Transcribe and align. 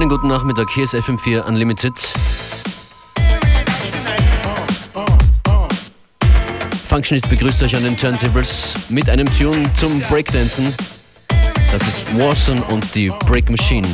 Schönen 0.00 0.08
guten 0.08 0.28
Nachmittag, 0.28 0.70
hier 0.70 0.84
ist 0.84 0.94
FM4 0.94 1.42
Unlimited. 1.42 1.92
Functionist 6.88 7.28
begrüßt 7.28 7.62
euch 7.62 7.76
an 7.76 7.82
den 7.84 7.98
Turntables 7.98 8.76
mit 8.88 9.10
einem 9.10 9.26
Tune 9.26 9.70
zum 9.74 10.00
Breakdancen. 10.08 10.74
Das 11.70 11.86
ist 11.86 12.18
Warson 12.18 12.62
und 12.70 12.94
die 12.94 13.12
Break 13.26 13.50
Machine. 13.50 13.86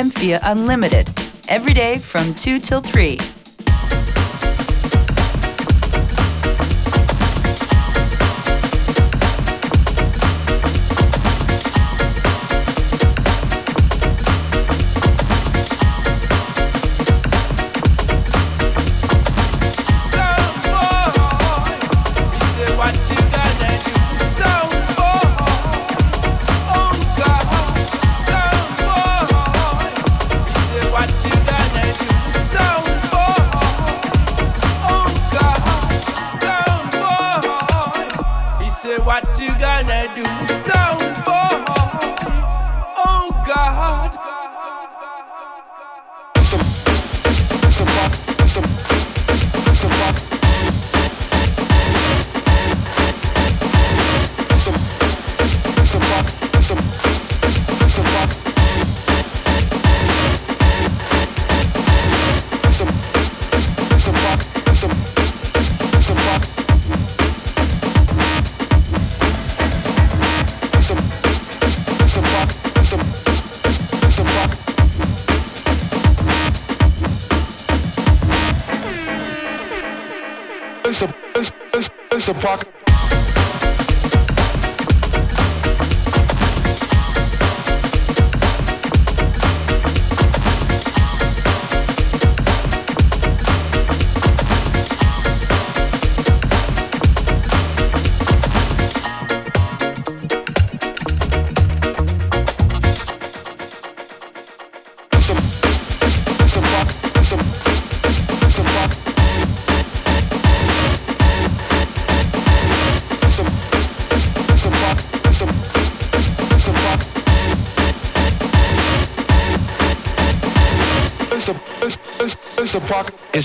FM4 0.00 0.40
Unlimited, 0.44 1.08
every 1.46 1.74
day 1.74 1.98
from 1.98 2.32
2 2.32 2.58
till 2.58 2.80
3. 2.80 3.39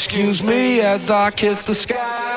Excuse 0.08 0.44
me 0.44 0.82
as 0.82 1.10
I 1.10 1.32
kiss 1.32 1.64
the 1.64 1.74
sky. 1.74 2.35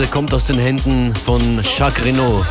Speise 0.00 0.12
kommt 0.12 0.32
aus 0.32 0.46
den 0.46 0.58
Händen 0.58 1.14
von 1.14 1.42
Jacques 1.76 2.02
Renault. 2.06 2.46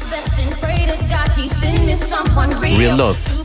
Real 2.77 2.95
Love. 2.95 3.38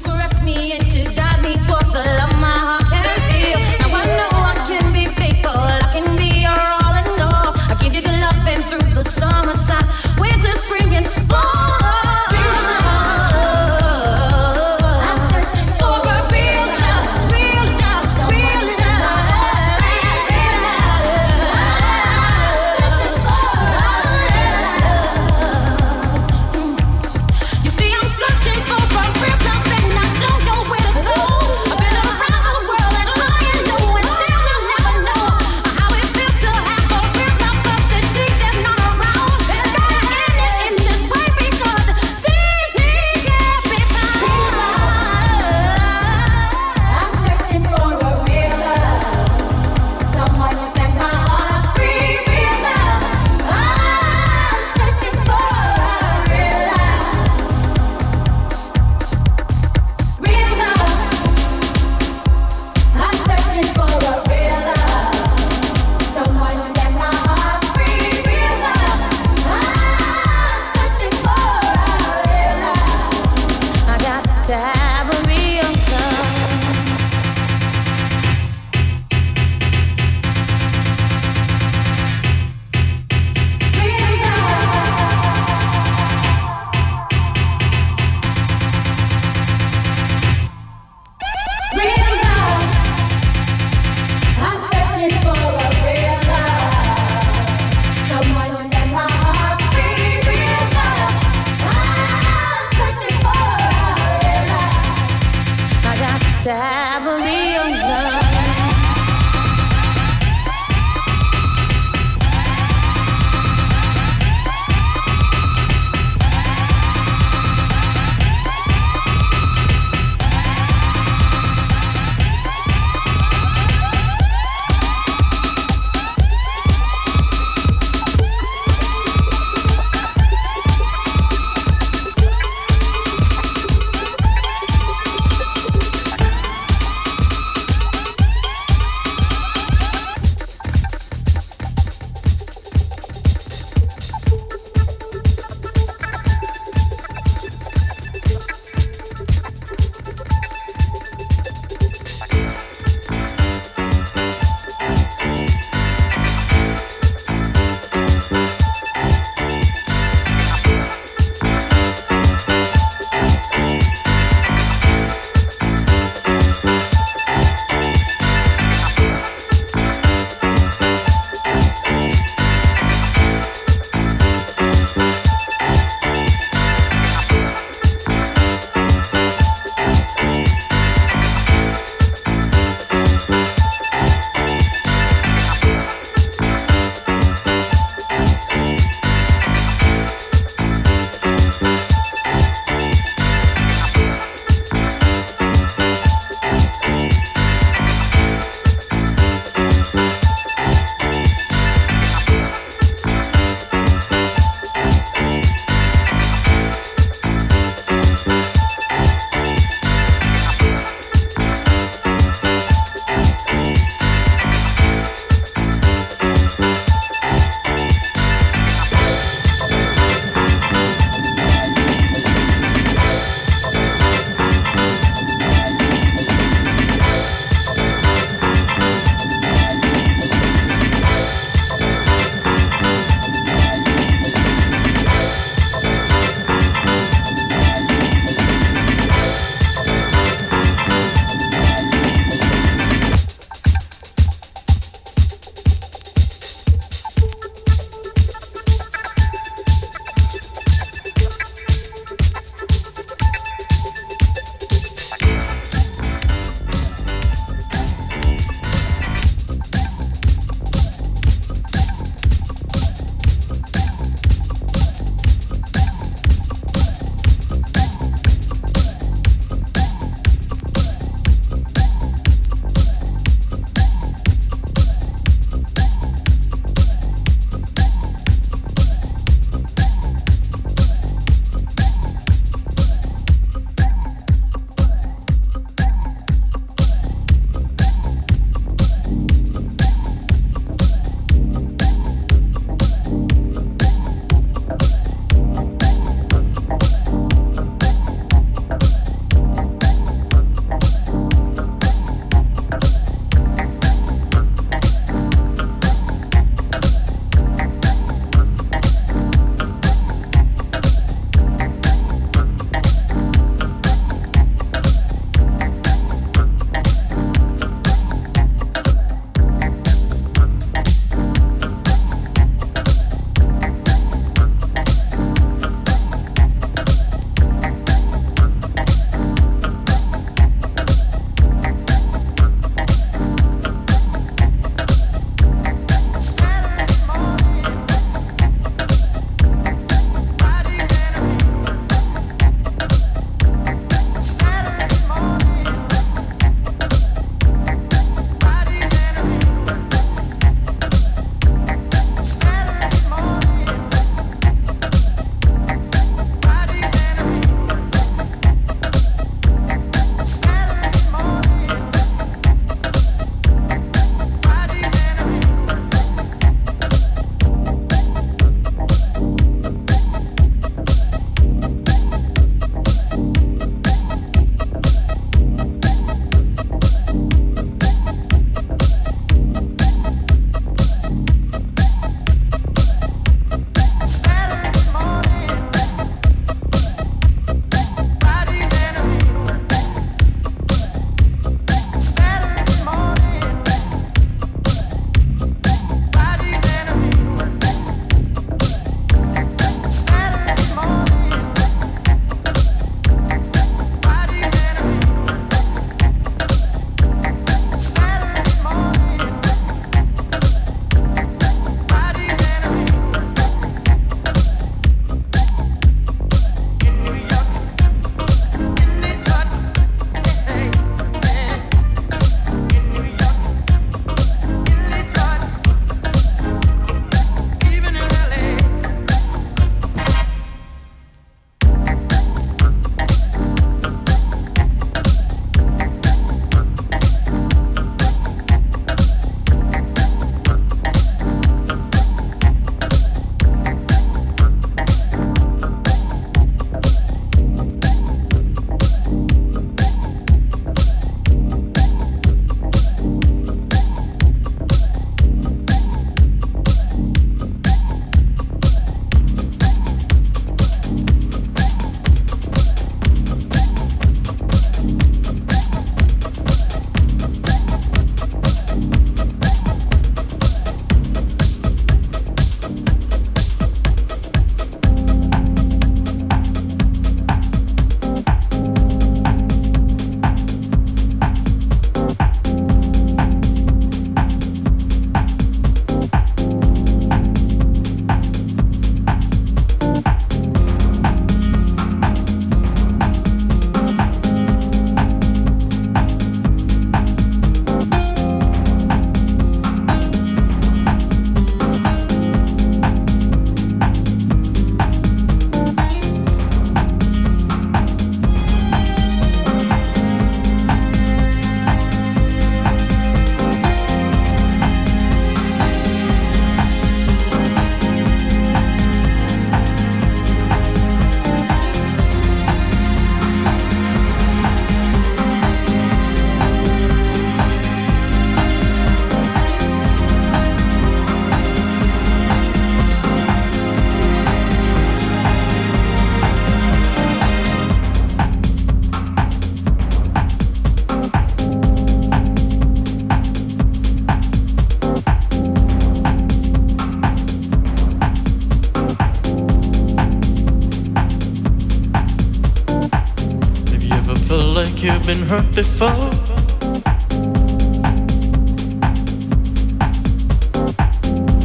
Hurt 555.24 555.54
before. 555.54 556.10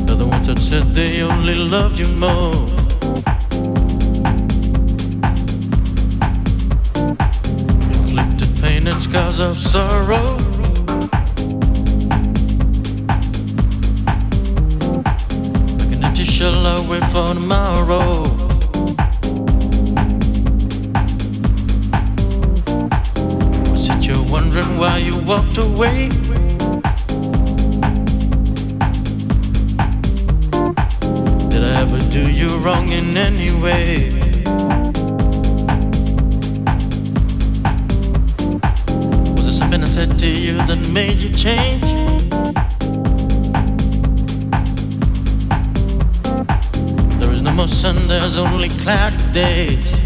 They're 0.05 0.15
the 0.15 0.27
ones 0.27 0.47
that 0.47 0.59
said 0.59 0.83
they 0.93 1.21
only 1.21 1.55
loved 1.55 1.99
you 1.99 2.07
more. 2.17 2.53
Inflicted 7.95 8.61
pain 8.61 8.87
and 8.87 9.01
scars 9.01 9.39
of 9.39 9.57
sorrow. 9.57 10.37
Like 15.77 15.91
an 15.95 16.03
empty 16.03 16.25
shell, 16.25 16.67
I 16.67 16.85
wait 16.89 17.05
for 17.05 17.33
tomorrow. 17.33 18.28
Walked 25.29 25.59
away. 25.59 26.09
Did 31.49 31.63
I 31.63 31.81
ever 31.81 31.99
do 32.09 32.31
you 32.31 32.57
wrong 32.57 32.89
in 32.89 33.15
any 33.15 33.51
way? 33.61 34.09
Was 39.35 39.43
there 39.43 39.51
something 39.51 39.83
I 39.83 39.85
said 39.85 40.17
to 40.17 40.27
you 40.27 40.57
that 40.65 40.89
made 40.91 41.17
you 41.17 41.29
change? 41.29 41.83
There 47.19 47.31
is 47.31 47.43
no 47.43 47.51
more 47.51 47.67
sun, 47.67 48.07
there's 48.07 48.35
only 48.35 48.69
cloudy 48.69 49.31
days. 49.31 49.98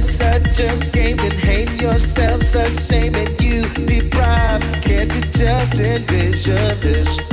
such 0.00 0.60
a 0.60 0.90
game 0.90 1.18
and 1.20 1.32
hate 1.32 1.80
yourself, 1.80 2.42
such 2.42 2.86
shame 2.88 3.14
and 3.14 3.40
you 3.40 3.62
deprive. 3.86 4.62
Can't 4.82 5.12
you 5.14 5.20
just 5.32 5.78
envision 5.80 6.80
this? 6.80 7.25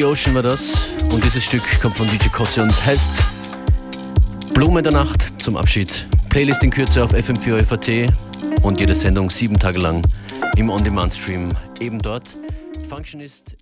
The 0.00 0.04
Ocean 0.04 0.34
war 0.34 0.42
das. 0.42 0.90
Und 1.10 1.24
dieses 1.24 1.42
Stück 1.42 1.62
kommt 1.80 1.96
von 1.96 2.06
DJ 2.06 2.28
Kotze 2.28 2.62
und 2.62 2.86
heißt 2.86 3.12
Blume 4.52 4.82
der 4.82 4.92
Nacht 4.92 5.40
zum 5.40 5.56
Abschied. 5.56 6.06
Playlist 6.28 6.62
in 6.62 6.70
Kürze 6.70 7.02
auf 7.02 7.14
FM4 7.14 7.64
FAT 7.64 8.12
und 8.62 8.78
jede 8.78 8.94
Sendung 8.94 9.30
sieben 9.30 9.58
Tage 9.58 9.78
lang 9.78 10.02
im 10.56 10.68
On-Demand-Stream 10.68 11.48
eben 11.80 11.98
dort. 11.98 12.24
Functionist. 12.90 13.55